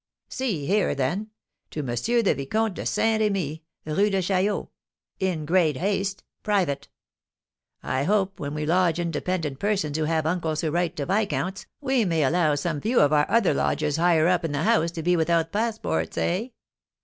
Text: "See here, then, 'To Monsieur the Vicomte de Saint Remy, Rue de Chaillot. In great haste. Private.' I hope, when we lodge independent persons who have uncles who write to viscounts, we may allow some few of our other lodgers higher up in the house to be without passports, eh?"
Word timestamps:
"See 0.29 0.65
here, 0.65 0.95
then, 0.95 1.29
'To 1.69 1.83
Monsieur 1.83 2.23
the 2.23 2.33
Vicomte 2.33 2.73
de 2.73 2.87
Saint 2.87 3.21
Remy, 3.21 3.61
Rue 3.85 4.09
de 4.09 4.19
Chaillot. 4.19 4.67
In 5.19 5.45
great 5.45 5.77
haste. 5.77 6.23
Private.' 6.41 6.87
I 7.83 8.05
hope, 8.05 8.39
when 8.39 8.55
we 8.55 8.65
lodge 8.65 8.97
independent 8.97 9.59
persons 9.59 9.99
who 9.99 10.05
have 10.05 10.25
uncles 10.25 10.61
who 10.61 10.71
write 10.71 10.95
to 10.95 11.05
viscounts, 11.05 11.67
we 11.81 12.03
may 12.03 12.23
allow 12.23 12.55
some 12.55 12.81
few 12.81 12.99
of 12.99 13.13
our 13.13 13.29
other 13.29 13.53
lodgers 13.53 13.97
higher 13.97 14.27
up 14.27 14.43
in 14.43 14.53
the 14.53 14.63
house 14.63 14.89
to 14.89 15.03
be 15.03 15.15
without 15.15 15.51
passports, 15.51 16.17
eh?" 16.17 16.47